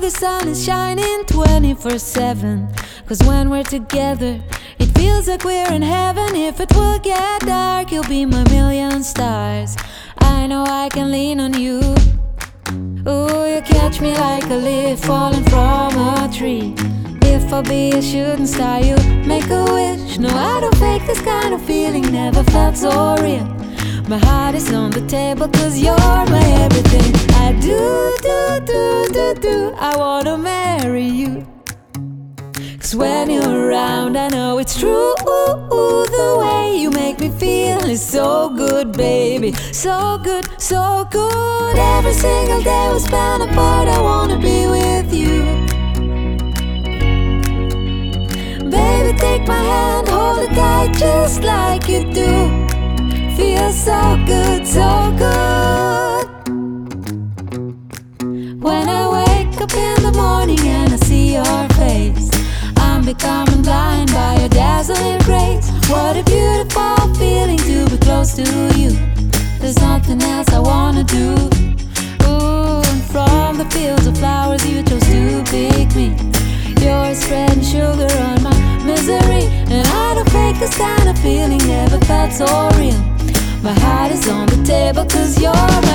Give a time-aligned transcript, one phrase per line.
[0.00, 2.68] the sun is shining 24 7.
[3.06, 4.40] Cause when we're together,
[4.78, 6.36] it feels like we're in heaven.
[6.36, 9.76] If it will get dark, you'll be my million stars.
[10.18, 11.80] I know I can lean on you.
[13.08, 16.74] Ooh, you catch me like a leaf falling from a tree.
[17.22, 18.96] If I be a shooting star, you
[19.26, 20.18] make a wish.
[20.18, 23.46] No, I don't fake this kind of feeling, never felt so real.
[24.08, 27.37] My heart is on the table, cause you're my everything.
[32.98, 35.14] When you're around, I know it's true.
[36.18, 39.52] The way you make me feel is so good, baby.
[39.72, 41.76] So good, so good.
[41.76, 45.44] Every single day we spend apart, I wanna be with you.
[48.68, 52.37] Baby, take my hand, hold it tight just like you do.
[68.34, 68.42] To
[68.78, 68.90] you.
[69.58, 71.34] There's nothing else I wanna do.
[72.26, 76.08] Ooh, and from the fields of flowers you chose to pick me.
[76.82, 81.58] You're spreading sugar on my misery, and I don't fake this kind of feeling.
[81.66, 82.46] Never felt so
[82.78, 83.00] real.
[83.62, 85.87] My heart is on the table, cause you're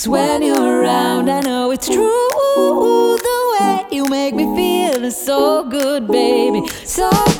[0.00, 2.28] Cause when you're around, I know it's true.
[3.18, 6.66] The way you make me feel is so good, baby.
[6.86, 7.39] So good.